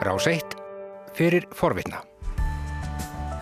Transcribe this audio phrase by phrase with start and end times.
[0.00, 0.40] Rás 1
[1.12, 1.98] fyrir forvitna.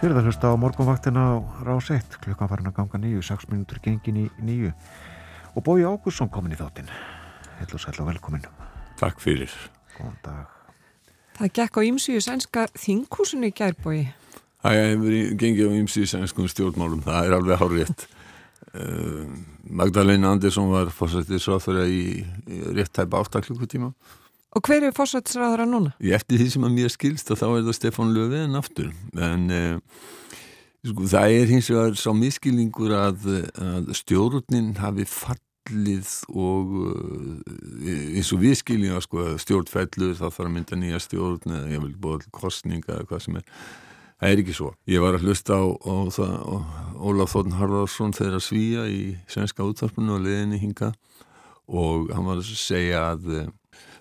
[0.01, 3.79] Fyrir það hlusta á morgunvaktina á Rás 1, klukkan farin að ganga nýju, 6 minútur
[3.85, 4.73] gengin í nýju.
[5.55, 6.91] Og Bói Ágússon komin í þáttinn.
[7.61, 8.51] Hell og sæl og velkomin.
[8.99, 9.55] Takk fyrir.
[9.95, 10.51] Góðan dag.
[11.39, 14.01] Það gekk á ýmsíu sænska þingkúsinu í gærbói.
[14.67, 18.09] Það hefur gengið á ýmsíu sænskum stjórnmálum, það er alveg hárétt.
[18.75, 19.31] Uh,
[19.63, 23.95] Magdalena Andersson var fórsættisráþurra í, í rétt tæpa 8 klukkutíma.
[23.95, 25.93] Og hver er fórsættisráþurra núna?
[26.01, 28.93] Ég eftir því sem að mér skilst að þá er það Stefán Löfven aftur.
[29.15, 30.07] En uh,
[30.89, 33.27] sko, það er hins vegar sá miskilningur að,
[33.61, 40.41] að stjórnin hafi fallið og uh, eins og við skiljum að sko, stjórnfellur þá þarf
[40.47, 43.53] að mynda nýja stjórn eða ég vil búið til kostninga eða hvað sem er.
[44.19, 44.73] Það er ekki svo.
[44.91, 46.33] Ég var að hlusta á, á það
[46.99, 50.95] Ólaf Þórn Harðarsson þeirra svíja í svenska útvarpunum og leðinni hinga
[51.69, 53.47] og hann var að segja að uh,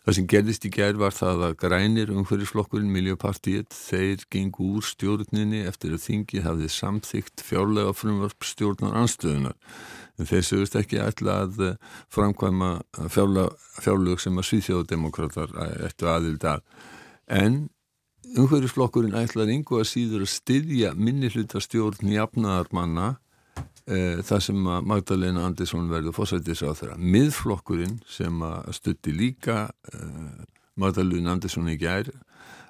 [0.07, 5.65] það sem gerðist í gerð var það að grænir umhverjusflokkurinn Miljöpartiet þeir gengu úr stjórninni
[5.68, 9.57] eftir að þingi hafði samþygt fjárlega frumvarp stjórnar anstöðunar
[10.15, 11.73] en þeir sögust ekki ætla að uh,
[12.13, 12.71] framkvæma
[13.12, 15.51] fjárlega sem að svíþjóðdemokrater
[15.90, 16.63] ættu aðild að.
[17.27, 17.60] En
[18.39, 23.17] umhverjusflokkurinn ætlar yngu að síður að styðja minni hlutastjórn jafnaðarmanna
[23.88, 26.98] e, þar sem að Magdalena Andersson verður fósættis á þeirra.
[26.99, 30.02] Miðflokkurinn sem að stutti líka e,
[30.77, 32.12] Magdalena Andersson í gær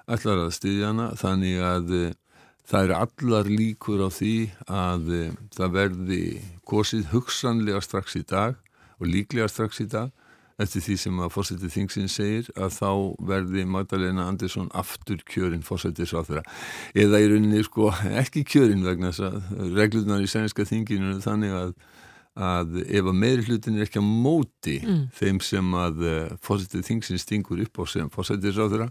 [0.08, 2.04] ætlar að styðja hana þannig að e,
[2.68, 4.36] það eru allar líkur á því
[4.68, 5.12] að
[5.56, 6.22] það verði
[6.68, 8.58] kosið hugsanlega strax í dag
[8.98, 10.12] og líklega strax í dag
[10.62, 12.90] eftir því sem að fórsetið þingsinn segir að þá
[13.30, 16.42] verði Magdalena Andersson aftur kjörinn fórsetið sá þeirra
[16.98, 17.92] eða í rauninni sko
[18.22, 21.74] ekki kjörinn vegna þess að reglunar í sænska þinginu þannig að,
[22.34, 25.04] að ef að meiri hlutin er ekki að móti mm.
[25.20, 28.90] þeim sem að eh, fórsetið þingsinn stingur upp á sem fórsetið sá þeirra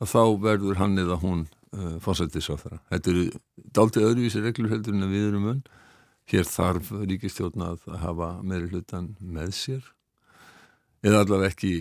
[0.00, 1.44] að þá verður hann eða hún
[1.76, 2.80] uh, fórsetið sá þeirra.
[2.88, 3.24] Þetta eru
[3.76, 5.62] dáltið öðruvísi reglur heldur en að við erum önn.
[6.30, 9.82] Hér þarf ríkistjórn að hafa meiri hlutan með sér
[11.04, 11.74] eða allavega ekki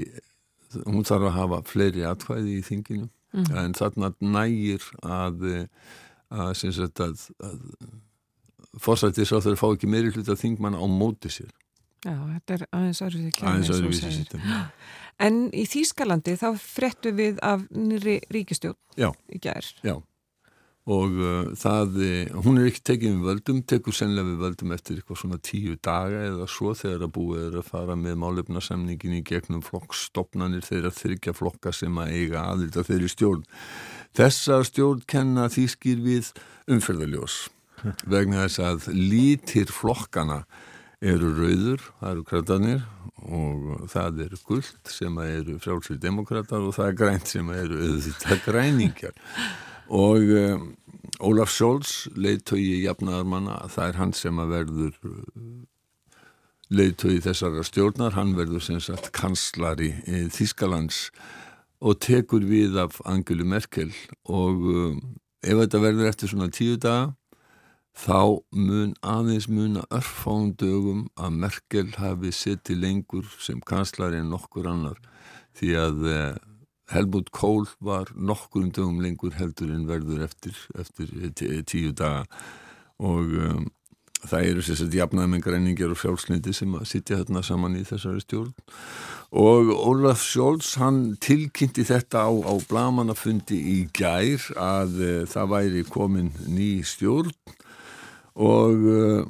[0.85, 3.09] hún þarf að hafa fleiri atkvæði í þinginu.
[3.29, 3.45] Mm.
[3.61, 5.43] en þarna nægir að
[6.33, 11.29] að, að, að, að fórsættis á þau fá ekki meiri hlut að þingmanna á móti
[11.33, 11.51] sér.
[12.01, 14.51] Já, þetta er aðeins öðruvísi aðeins sýttum
[15.19, 19.67] En í Þýskalandi þá frettu við af nýri ríkistjón gær.
[19.83, 19.99] Já
[20.89, 24.97] og uh, það, eh, hún er ekki tekið við völdum, tekur sennilega við völdum eftir
[24.97, 29.21] eitthvað svona tíu daga eða svo þegar að búið er að fara með málefnarsamningin í
[29.27, 33.45] gegnum flokkstopnanir þeirra þryggja flokka sem að eiga aðlita þeirri stjórn.
[34.17, 36.33] Þessa stjórn kenna þýskir við
[36.71, 37.37] umferðaljós
[38.15, 40.41] vegna þess að lítir flokkana
[40.99, 42.81] eru rauður, það eru kratanir
[43.29, 48.45] og það eru gullt sem eru frálsvið demokrater og það er grænt sem eru auðvitað
[48.47, 49.17] græningjar
[49.89, 50.69] og um,
[51.19, 55.19] Ólaf Sjóls leiðtögi jafnaðarmanna, það er hann sem að verður uh,
[56.69, 61.09] leiðtögi þessara stjórnar, hann verður sem sagt kanslari í Þískalands
[61.79, 63.91] og tekur við af Angelu Merkel.
[64.27, 64.99] Og um,
[65.43, 67.15] ef þetta verður eftir svona tíu daga
[67.99, 74.69] þá mun aðeins mun að örfándögum að Merkel hafi setið lengur sem kanslari en nokkur
[74.71, 74.99] annar.
[75.57, 76.37] Því að uh,
[76.89, 81.11] Helmut Kohl var nokkur um dögum lengur heldur en verður eftir, eftir
[81.69, 82.25] tíu daga.
[82.99, 83.67] Og um,
[84.25, 88.53] það eru sérstaklega jafnaðmengareiningar og sjálfsleiti sem að sitja hérna saman í þessari stjórn.
[89.39, 95.83] Og Olaf Scholz hann tilkynnti þetta á, á blamaнаfundi í gær að uh, það væri
[95.87, 97.35] komin ný stjórn.
[98.39, 99.29] Og uh,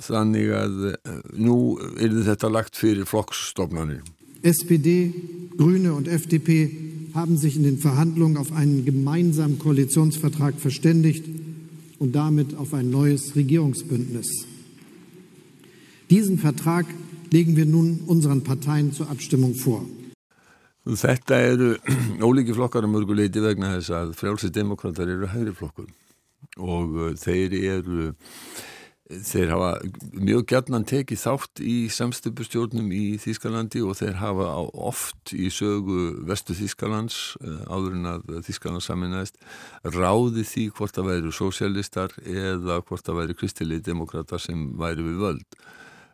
[0.00, 1.58] þannig að uh, nú
[2.00, 4.00] er þetta lagt fyrir flokksstofnanir
[4.42, 5.12] SPD,
[5.56, 6.70] Grüne und FDP
[7.14, 11.24] haben sich in den Verhandlungen auf einen gemeinsamen Koalitionsvertrag verständigt
[11.98, 14.46] und damit auf ein neues Regierungsbündnis.
[16.08, 16.86] Diesen Vertrag
[17.30, 19.84] legen wir nun unseren Parteien zur Abstimmung vor.
[20.86, 21.74] Þetta eru
[22.26, 25.90] ólíki flokkar að mörguleiti vegna þess að frjálsið demokrater eru hægri flokkur
[26.56, 28.06] og uh, þeir eru
[29.10, 29.70] þeir hafa
[30.14, 36.54] mjög gætnan tekið þátt í samstupustjórnum í Þýskalandi og þeir hafa oft í sögu vestu
[36.58, 39.40] Þýskalands eh, áður en að Þýskaland saminæst
[39.96, 45.20] ráði því hvort að væri sósialistar eða hvort að væri kristilið demokrata sem væri við
[45.26, 45.60] völd.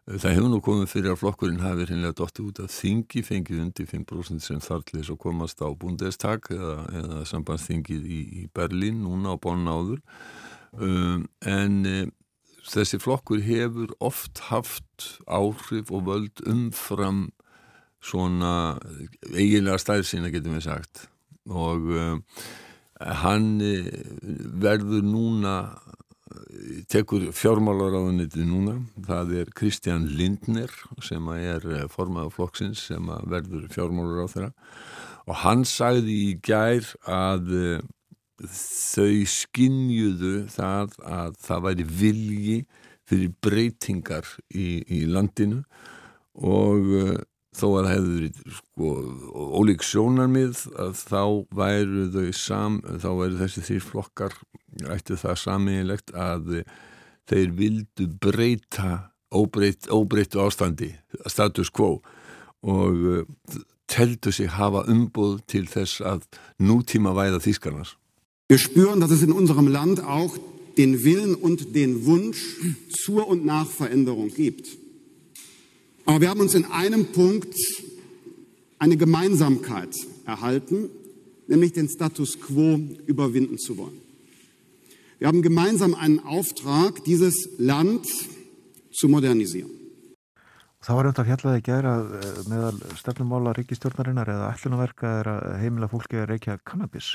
[0.06, 3.88] Það hefur nú komið fyrir að flokkurinn hafi hinnlega dotti út að þingi fengið undir
[3.90, 9.37] 5% sem þartlis og komast á búndestak eða, eða sambandsþingið í, í Berlín núna á
[9.43, 9.98] bónu áður
[10.78, 11.82] um, en
[12.71, 17.29] þessi flokkur hefur oft haft áhrif og völd umfram
[18.05, 18.79] svona
[19.33, 21.07] eiginlega stæðsina getum við sagt.
[21.47, 22.17] Og uh,
[23.23, 23.61] hann
[24.63, 25.57] verður núna
[26.91, 28.79] tekur fjármálaráðuniti núna.
[29.07, 30.73] Það er Kristján Lindner
[31.05, 34.53] sem er formaða flokksins sem verður fjármálaráð þeirra
[35.27, 37.49] og hann sagði í gær að
[38.44, 42.59] þau skinnjuðu það að það væri vilji
[43.06, 45.62] fyrir breytingar í, í landinu
[46.37, 47.15] og uh,
[47.56, 48.91] þó að það hefði sko,
[49.56, 51.23] ólík sjónarmið að þá
[51.56, 54.37] væru þau sam, þá væru þessi þrýr flokkar
[54.93, 56.59] ættu það saminlegt að
[57.31, 58.91] þeir vildu breyta
[59.35, 60.93] óbreyt, óbreytu ástandi
[61.27, 61.97] status quo
[62.67, 63.23] og uh,
[63.89, 66.27] teldu sig hafa umbúð til þess að
[66.61, 67.94] nútíma væða þýskarnas
[68.48, 70.37] Wir spüren, dass es in unserem Land auch
[70.76, 72.58] den Willen und den Wunsch
[72.90, 74.78] zur und nach Veränderung gibt.
[76.04, 77.56] Aber wir haben uns in einem Punkt
[78.78, 80.88] eine Gemeinsamkeit erhalten,
[81.48, 84.00] nämlich den Status quo überwinden zu wollen.
[85.19, 88.06] Wir haben gemeinsam einen Auftrag, dieses Land
[88.93, 89.75] zu modernisieren.
[90.87, 96.21] Það var auðvitað fjallaði gera eh, meðal stefnumála ríkistjórnarinnar eða ætlunarverka er að heimila fólki
[96.21, 97.09] að reykja kannabis.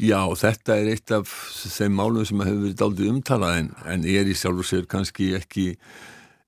[0.00, 1.34] Já, þetta er eitt af
[1.74, 5.28] þeim málum sem hefur verið daldið umtalað en, en er í sjálf og sér kannski
[5.36, 5.66] ekki,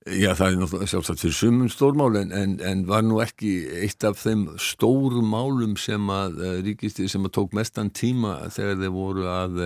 [0.09, 3.53] já það er náttúrulega sjálfsagt fyrir sumum stórmálin en, en var nú ekki
[3.85, 8.81] eitt af þeim stóru málum sem að eh, ríkistjórn sem að tók mestan tíma þegar
[8.81, 9.63] þeir voru að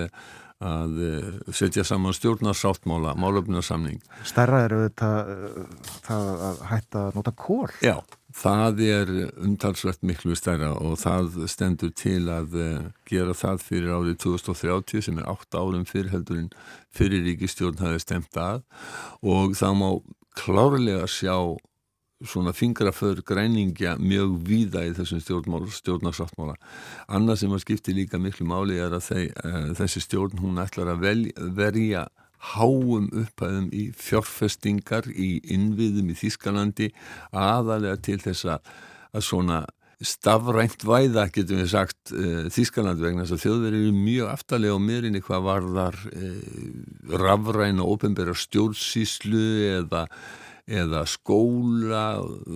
[0.60, 4.00] að eh, setja saman stjórnarsáttmála, málöfnarsamning.
[4.28, 7.70] Stærra er auðvitað eh, það að hætta að nota kól.
[7.84, 7.96] Já,
[8.36, 14.20] það er umtalsvægt miklu stærra og það stendur til að eh, gera það fyrir árið
[14.26, 16.52] 2030 sem er 8 árum fyrir heldurinn
[16.92, 18.62] fyrir ríkistjórn hafi stemt að
[19.24, 19.88] og það má
[20.36, 21.36] klárlega sjá
[22.26, 26.56] svona fingraför græningja mjög víða í þessum stjórnarsáttmála.
[27.08, 30.92] Annað sem að skipti líka miklu máli er að þeir, uh, þessi stjórn hún ætlar
[30.94, 31.22] að vel,
[31.56, 32.06] verja
[32.54, 36.88] háum upphæðum í fjárfestingar í innviðum í Þískalandi
[37.36, 39.64] aðalega til þess að svona
[40.00, 44.80] stafrænt væða, getum við sagt uh, Þískaland vegna þess að þjóðverið eru mjög aftalega á
[44.80, 49.44] meirinni hvað varðar uh, rafræna og ofinbæra stjórnsíslu
[49.74, 50.06] eða
[50.70, 52.04] eða skóla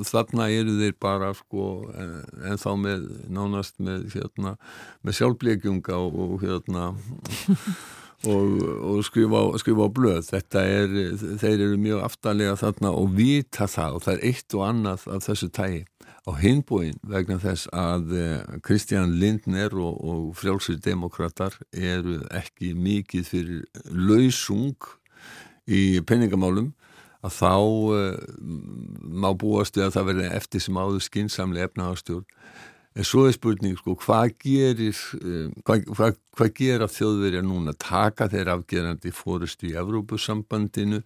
[0.07, 4.55] þarna eru þeir bara sko en þá með nánast með hérna
[5.03, 6.93] með sjálfblegjunga og, og hérna
[8.31, 8.53] og,
[8.91, 10.23] og skrifa, skrifa á blöð.
[10.31, 10.95] Þetta er,
[11.43, 15.27] þeir eru mjög aftalega þarna og vita það og það er eitt og annað af
[15.29, 15.83] þessu tægi
[16.25, 23.29] á hinbúin vegna þess að eh, Kristján Lindner og, og frjálsir demokrater eru ekki mikið
[23.29, 24.89] fyrir lausung
[25.69, 26.73] í penningamálum
[27.25, 28.19] að þá uh,
[29.25, 32.27] má búast við að það verði eftir sem áður skinsamlega efnahagstjórn.
[32.95, 37.75] En svo er spurning, sko, hvað gerir, uh, hvað, hvað, hvað gera þjóðverjar núna?
[37.81, 41.03] Taka þeir afgerandi fórust í Evrópusambandinu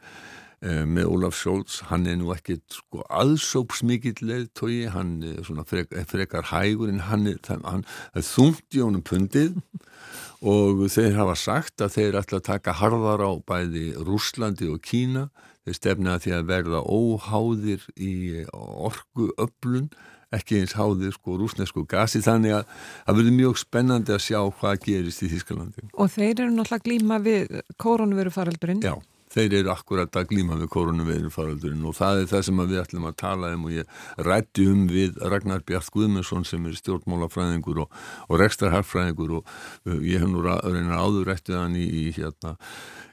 [0.60, 6.48] með Ólaf Scholz, hann er nú ekkit sko, aðsópsmikill leðtogi, hann er svona frek, frekar
[6.50, 9.60] hægur en hann er, hann er þungt í honum pundið
[10.54, 15.28] og þeir hafa sagt að þeir ætla að taka harðar á bæði Rúslandi og Kína.
[15.66, 18.12] Þeir stefna því að verða óháðir í
[18.56, 19.90] orgu öflun
[20.34, 22.20] ekki eins háðir sko rúsnesku gasi.
[22.24, 22.64] Þannig að
[23.04, 27.20] það verður mjög spennandi að sjá hvað gerist í Þísklandi Og þeir eru náttúrulega glíma
[27.24, 28.94] við koronaviru faraldurinn Já,
[29.34, 33.08] þeir eru akkurat að glíma við koronaviru faraldurinn og það er það sem við ætlum
[33.10, 37.98] að tala um og ég rætti um við Ragnar Bjart Guðmundsson sem er stjórnmálafræðingur og,
[38.28, 39.52] og rekstarharfræðingur og
[39.88, 42.56] uh, ég hef nú reynar áður rættið hann í, í hérna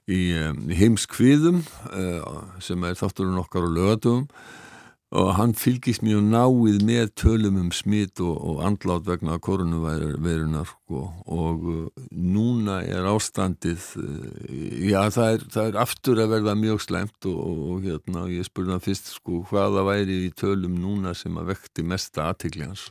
[0.06, 0.20] í
[0.78, 1.64] heimskviðum
[1.98, 2.26] eh,
[2.62, 4.28] sem er þátturinn okkar á lögatum
[5.16, 11.06] og hann fylgist mjög náið með tölum um smitt og, og andlátt vegna koronaværunar sko.
[11.26, 16.84] og uh, núna er ástandið uh, já það er, það er aftur að verða mjög
[16.84, 17.40] slemt og,
[17.72, 21.88] og hérna, ég spurði hann fyrst sko, hvaða væri í tölum núna sem að vekti
[21.88, 22.90] mesta aðtikli hans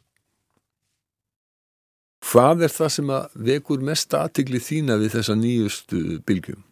[2.25, 6.63] Hvað er það sem að vekur mesta aðtikli þína við þessa nýjustu bylgjum?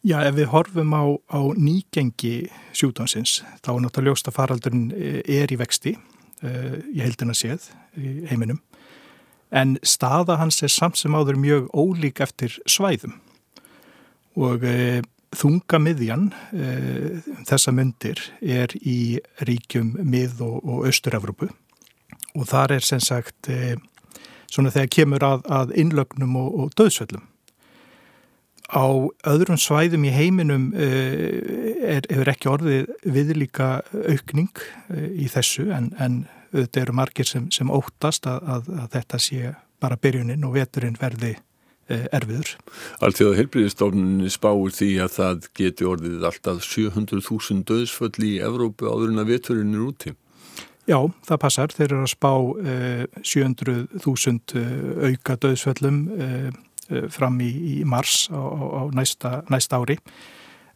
[0.00, 5.52] Já, ef við horfum á, á nýgengi sjúdónsins, þá er náttúrulega ljósta faraldurinn eh, er
[5.52, 5.98] í vexti,
[6.40, 7.66] ég heldin að séð
[8.00, 8.62] í heiminum,
[9.52, 13.18] en staða hans er samt sem áður mjög ólík eftir svæðum.
[14.40, 15.02] Og uh,
[15.36, 17.18] þunga miðjan uh,
[17.50, 21.50] þessa myndir er í ríkjum mið- og, og austur-Evropu
[22.38, 23.50] og þar er sem sagt
[24.46, 27.26] svona þegar kemur að, að innlögnum og, og döðsvellum
[28.70, 28.86] á
[29.26, 33.70] öðrum svæðum í heiminum eh, er, er ekki orðið viðlíka
[34.06, 34.62] aukning
[34.94, 36.24] eh, í þessu en, en
[36.54, 40.98] þetta eru margir sem, sem óttast að, að, að þetta sé bara byrjunin og veturinn
[41.00, 42.56] verði uh, erfiður.
[43.00, 49.22] Alltaf helbriðistofnun spáur því að það geti orðið alltaf 700.000 döðsföll í Evrópu áður en
[49.22, 50.12] að veturinn er úti.
[50.90, 50.98] Já,
[51.28, 51.72] það passar.
[51.72, 52.32] Þeir eru að spá
[53.30, 56.02] 700.000 auka döðsföllum
[57.12, 59.98] fram í, í mars á, á næsta, næsta ári.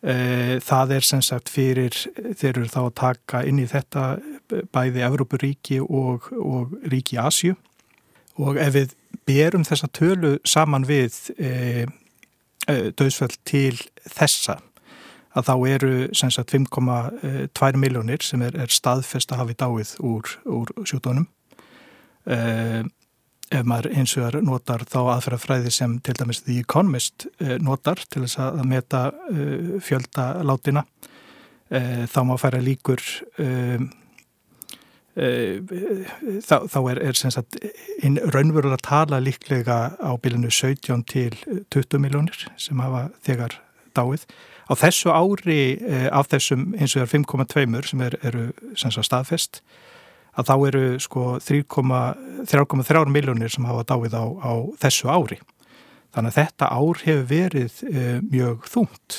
[0.04, 1.96] Eh, það er sem sagt fyrir,
[2.36, 4.18] þeir eru þá að taka inn í þetta
[4.74, 7.54] bæði Evrópuríki og, og ríki Asju
[8.42, 8.94] og ef við
[9.24, 11.86] berum þessa tölu saman við e,
[12.68, 14.58] e, döðsfell til þessa
[15.34, 20.34] að þá eru sem sagt 5,2 miljónir sem er, er staðfest að hafi dáið úr,
[20.44, 21.26] úr sjútonum
[22.26, 22.38] e,
[23.54, 28.00] ef maður eins og er notar þá aðferðafræði sem til dæmis The Economist eh, notar
[28.10, 33.02] til þess að meta uh, fjölda látina uh, þá má færa líkur
[35.14, 37.60] þá, þá er, er sagt
[38.02, 41.36] inn raunverulega tala líklega á bylunu 17 til
[41.70, 43.54] 20 miljónir sem hafa þegar
[43.94, 44.26] dáið.
[44.66, 45.60] Á þessu ári
[46.10, 49.62] af þessum eins og er 5,2 sem er, eru sem sagt staðfest
[50.34, 55.38] að þá eru sko 3,3 miljónir sem hafa dáið á, á þessu ári.
[56.14, 59.18] Þannig að þetta ár hefur verið e, mjög þungt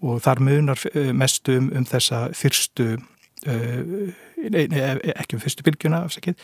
[0.00, 2.88] og þar munar e, mestu um, um þessa fyrstu,
[3.44, 3.56] e,
[4.40, 4.80] nei, nei,
[5.14, 6.40] ekki um fyrstu bylgjuna, afsakið,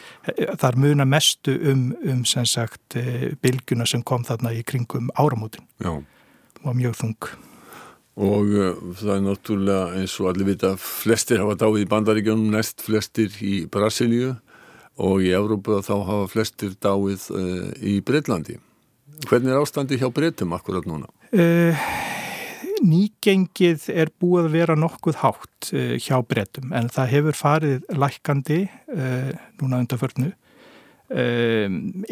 [0.60, 2.98] þar munar mestu um, um sem sagt
[3.42, 5.66] bylgjuna sem kom þarna í kringum áramótin.
[5.82, 5.96] Já.
[6.66, 7.30] Og mjög þung
[8.16, 12.84] og uh, það er náttúrulega eins og allir vita flestir hafa dáið í bandaríkjónum næst
[12.86, 14.36] flestir í Brasilíu.
[14.96, 18.56] Og í Európa þá hafa flestir dáið uh, í Breitlandi
[19.28, 21.08] hvernig er ástandi hjá Breitum akkurat núna?
[21.36, 21.76] Uh,
[22.84, 25.70] nýgengið er búið að vera nokkuð hátt
[26.04, 28.58] hjá Breitum en það hefur farið lækandi
[29.60, 30.32] núna undanförnu.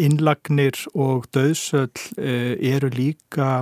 [0.00, 3.60] Innlagnir og döðsöll eru líka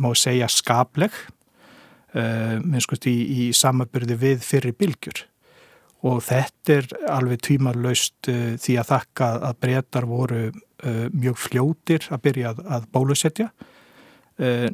[0.00, 1.12] má segja skapleg.
[1.12, 1.35] uh,
[2.16, 5.26] minnskust í, í samabyrði við fyrir bylgjur
[6.06, 12.06] og þetta er alveg tvímarlaust uh, því að þakka að breytar voru uh, mjög fljótir
[12.10, 13.50] að byrja að, að bólusetja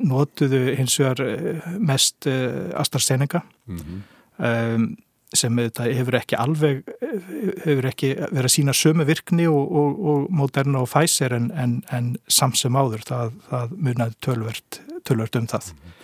[0.03, 1.21] notuðu hins vegar
[1.79, 4.97] mest AstraZeneca mm -hmm.
[5.39, 6.81] sem þetta hefur ekki alveg
[7.63, 11.79] hefur ekki verið að sína sömu virkni og, og, og Moderna og Pfizer en, en,
[11.95, 16.02] en samsum áður það, það munaði tölvert, tölvert um það mm -hmm.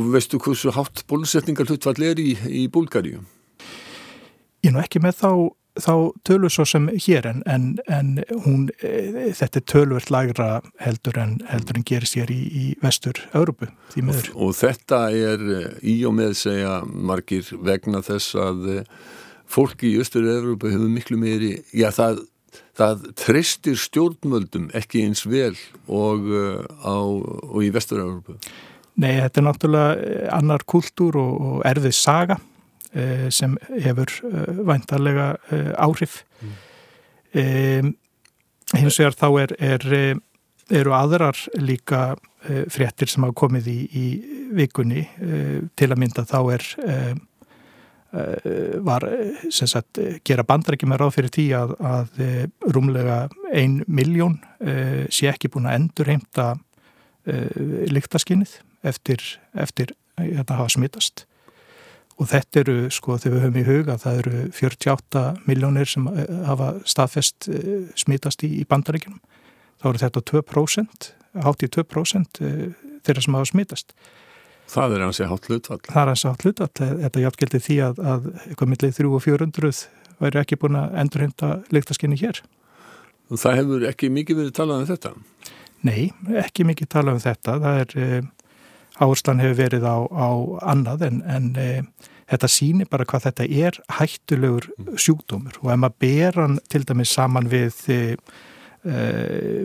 [0.00, 3.24] Og veistu hversu hátt bólusetningar hlutfall er í, í Búlgaríu?
[4.64, 5.30] Ég nú ekki með þá,
[5.80, 5.94] þá
[6.28, 8.12] tölur svo sem hér en, en, en
[8.44, 13.20] hún, e, þetta er tölvert lagra heldur en, heldur en gerist hér í, í vestur
[13.32, 13.70] Európu.
[14.00, 15.46] Og, og þetta er
[15.80, 18.70] í og með segja margir vegna þess að
[19.50, 22.22] fólki í Östur-Európa hefur miklu meiri, já það,
[22.78, 25.54] það tristir stjórnmöldum ekki eins vel
[25.86, 28.38] og, uh, á, og í Vestur-Európa.
[29.00, 32.36] Nei, þetta er náttúrulega eh, annar kultúr og, og erfið saga
[32.92, 36.24] eh, sem hefur eh, væntarlega eh, áhrif.
[36.42, 36.56] Mm.
[37.40, 37.86] Eh,
[38.76, 40.18] hins vegar þá er, er, eh,
[40.80, 42.14] eru aðrar líka
[42.72, 44.04] fréttir sem hafa komið í, í
[44.56, 45.02] vikunni
[45.76, 47.16] til að mynda þá er Eh,
[48.10, 49.04] var
[49.54, 53.20] sem sagt gera bandrækjum með ráð fyrir tí að, að eh, rúmlega
[53.54, 54.40] ein miljón
[55.14, 56.46] sé ekki búin að endur heimta
[57.94, 59.22] lyktaskinnið eftir,
[59.54, 61.24] eftir að þetta hafa smittast
[62.20, 66.08] og þetta eru sko þegar við höfum í huga það eru 48 miljónir sem
[66.48, 67.48] hafa staðfest
[68.00, 69.20] smittast í, í bandrækjum
[69.80, 71.10] þá eru þetta 2%
[71.46, 72.42] hátt í 2%
[73.06, 73.94] þeirra sem hafa smittast
[74.70, 75.80] Það er hansi hátt hlutfall.
[75.86, 76.90] Það er hansi hátt hlutfall.
[77.04, 79.80] Þetta jafngildi því að, að eitthvað millið 3 og 400
[80.20, 82.42] væri ekki búin að endurheimta lyktaskinni hér.
[83.30, 85.12] Það hefur ekki mikið verið talað um þetta?
[85.86, 86.10] Nei,
[86.42, 87.56] ekki mikið talað um þetta.
[87.64, 88.54] Það er, e,
[89.00, 90.28] áherslan hefur verið á, á
[90.74, 91.68] annað en, en e,
[92.30, 94.90] þetta sýnir bara hvað þetta er hættulegur mm.
[94.98, 98.00] sjúkdómur og ef maður ber hann til dæmis saman við, e,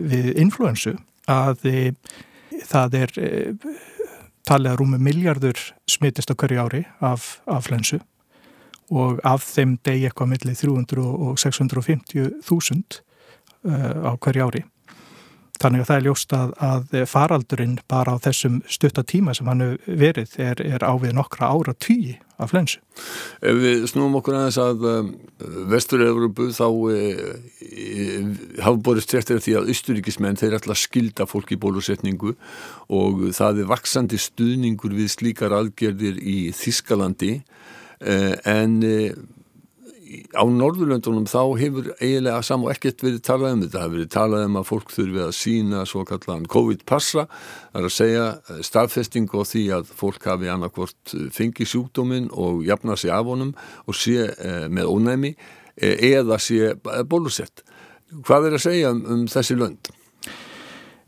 [0.06, 0.96] við influensu
[1.30, 1.66] að
[2.66, 3.20] það er
[4.46, 8.00] talið að rúmi miljardur smittist á hverju ári af, af flensu
[8.94, 13.00] og af þeim degi eitthvað millir 300 og 650 þúsund
[13.66, 14.62] uh, á hverju ári.
[15.56, 20.36] Þannig að það er ljóst að, að faraldurinn bara á þessum stuttatíma sem hann verið
[20.42, 22.80] er, er ávið nokkra ára tíi af flensu.
[23.40, 25.10] Ef við snúum okkur aðeins að um,
[25.72, 27.00] vestur-Európu þá e,
[28.60, 32.34] hafa borist trettir því að austuríkismenn þeir að skilda fólk í bólusetningu
[32.92, 38.78] og það er vaksandi stuðningur við slíkar aðgerðir í Þískalandi e, en
[40.36, 43.76] á Norðurlöndunum þá hefur eiginlega saman ekkert verið talað um þetta.
[43.76, 47.26] Það hefur verið talað um að fólk þurfi að sína svo kallan COVID-passa,
[47.72, 52.28] það er að segja eh, staðfesting og því að fólk hafi annarkvort eh, fengi sjúkdóminn
[52.32, 53.54] og jafna sig af honum
[53.86, 55.32] og sé eh, með ónæmi
[55.76, 56.72] eða sé
[57.04, 57.60] bólusett.
[58.24, 59.90] Hvað er að segja um, um þessi lönd?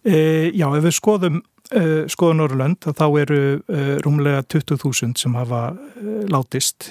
[0.04, 0.18] E,
[0.52, 3.40] já, ef við skoðum Uh, skoða Norrlönd þá eru
[4.00, 5.66] rúmlega 20.000 sem hafa
[6.32, 6.86] látist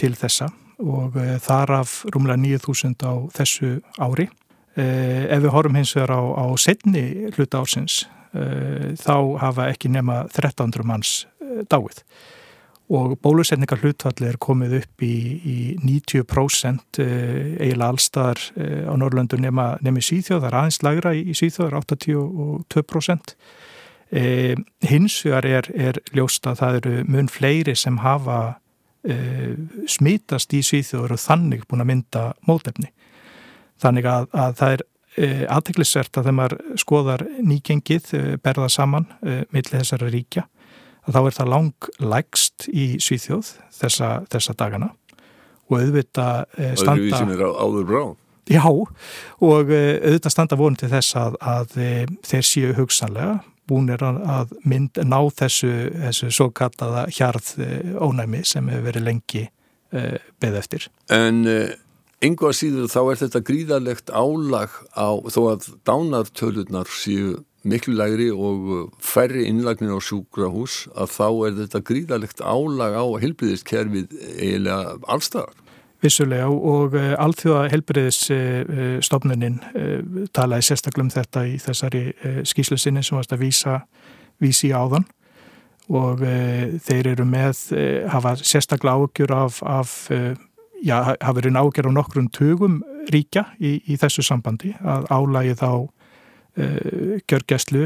[0.00, 0.46] til þessa
[0.80, 4.28] og eh, þar af rúmlega 9.000 á þessu ári.
[4.76, 9.92] Eh, ef við horfum hins vegar á, á setni hluta ársins eh, þá hafa ekki
[9.92, 11.26] nema 1300 manns
[11.68, 12.00] dáið
[12.92, 18.40] og bólusetningar hlutfalli er komið upp í, í 90% eiginlega allstaðar
[18.88, 23.34] á Norrlöndu nema, nemi Sýþjóð, það er aðeins lagra í, í Sýþjóð, það er 82%.
[24.12, 24.24] E,
[24.84, 28.40] hins vegar er, er ljósta að það eru mun fleiri sem hafa
[29.08, 29.52] uh,
[29.90, 32.90] smitast í Svíþjóður og þannig búin að mynda mótefni.
[33.82, 34.88] Þannig að, að það er uh,
[35.26, 40.46] eh, aðteglisvert að þegar maður skoðar nýgengið, uh, berða saman millir þessara ríkja,
[41.02, 44.92] að þá er það langlægst í Svíþjóð þessa, þessa dagana
[45.68, 47.06] og auðvitað standa...
[47.06, 48.02] Og það er áður brá.
[48.50, 51.76] Já, og auðvitað standa vonið til þess að, að
[52.26, 53.38] þeir séu hugsanlega
[53.70, 59.44] búinir að mynd ná þessu, þessu svo kallaða hjarð eh, ónæmi sem hefur verið lengi
[59.46, 60.88] uh, beð eftir.
[61.14, 66.90] En uh, eh, yngu að síður þá er þetta gríðarlegt álag á þó að dánartölunar
[66.90, 73.04] séu miklu lægri og færri innlagnir á sjúkrahús að þá er þetta gríðarlegt álag á
[73.22, 75.61] hilbriðiskerfið eiginlega allstaðar.
[76.02, 82.04] Vissulega og uh, alþjóða helbriðisstofnunin uh, talaði sérstaklega um þetta í þessari
[82.48, 83.80] skýslu sinni sem varst að vísa,
[84.42, 85.06] vísi áðan
[85.92, 86.22] og
[86.86, 87.58] þeir eru með,
[88.08, 89.90] hafa sérstaklega ágjur af, af
[90.80, 92.78] já, hafa verið ágjur á nokkrum tugum
[93.12, 95.68] ríkja í, í þessu sambandi að álægi þá
[97.28, 97.84] gjörgæslu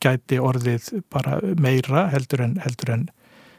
[0.00, 3.08] gæti orðið bara meira heldur en, en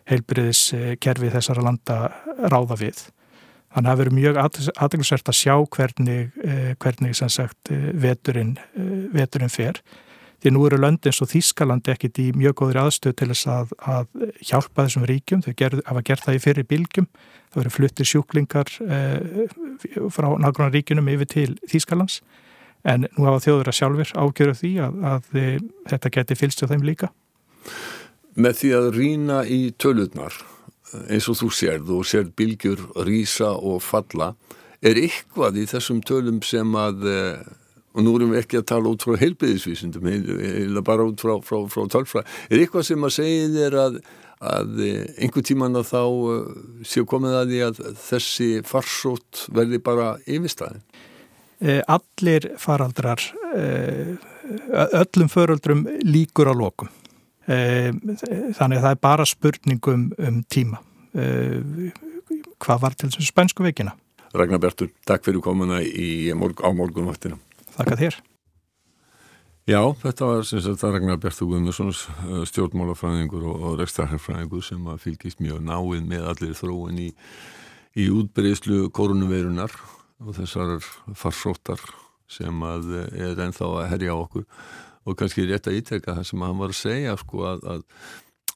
[0.09, 2.01] helbriðiskerfi þessara landa
[2.49, 3.03] ráða við.
[3.69, 4.37] Þannig að það verður mjög
[4.81, 9.81] aðeinsvært að sjá hvernig, eh, hvernig sagt, eh, veturinn, eh, veturinn fer.
[10.39, 14.07] Því nú eru löndins og Þískalandi ekkit í mjög góðri aðstöð til þess að, að
[14.39, 15.43] hjálpa þessum ríkjum.
[15.43, 17.07] Þau gerð, hafa gert það í fyrir bilgjum.
[17.51, 19.19] Það verður fluttir sjúklingar eh,
[20.09, 22.21] frá nákvæmlega ríkunum yfir til Þískalands.
[22.87, 25.33] En nú hafa þjóður að sjálfur ágjöru því að, að
[25.91, 27.11] þetta geti fylgst á þeim líka.
[28.39, 30.39] Með því að rína í tölutnar
[31.09, 34.33] eins og þú sérð og sérð bylgjur rýsa og falla
[34.85, 37.49] er eitthvað í þessum tölum sem að eh,
[37.97, 41.61] og nú erum við ekki að tala út frá heilbyðisvísundum eða bara út frá, frá,
[41.71, 43.99] frá tölfræð er eitthvað sem að segja þér að,
[44.53, 46.59] að eh, einhver tíman að þá eh,
[46.93, 50.85] séu komið að því að þessi farsótt verði bara yfirstæðin
[51.91, 53.19] Allir faraldrar
[54.95, 56.87] öllum föröldrum líkur á lokum
[57.49, 60.81] þannig að það er bara spurningum um tíma.
[61.17, 61.91] Eh,
[62.61, 63.95] hvað var til þessu spænsku veikina?
[64.37, 67.39] Ragnar Bertur, takk fyrir komuna í, á morgunvaktina.
[67.73, 68.19] Takk að þér.
[69.69, 75.63] Já, þetta var sagt, Ragnar Bertur Guðmundsson eh, stjórnmálafræðingur og, og rekstrarherrfræðingur sem fylgist mjög
[75.65, 77.09] náinn með allir þróin í,
[77.97, 79.73] í útbreyslu korunuveirunar
[80.21, 80.77] og þessar
[81.17, 81.81] farsóttar
[82.29, 84.45] sem er ennþá að herja á okkur
[85.05, 87.85] og kannski rétt að ítrekka það sem hann var að segja sko að, að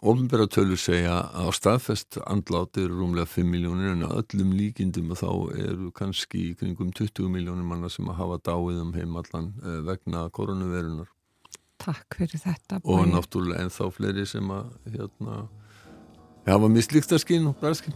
[0.03, 5.13] ofnbæra tölur segja að á staðfest andláti eru rúmlega 5 miljónir en að öllum líkindum
[5.15, 5.29] þá
[5.63, 10.27] eru kannski í kringum 20 miljónir manna sem að hafa dáið um heimallan eh, vegna
[10.35, 11.11] koronavirunar
[11.83, 15.41] Takk fyrir þetta og náttúrulega ennþá fleiri sem að hérna,
[16.47, 17.95] var mislíktarskinn og bræðskinn.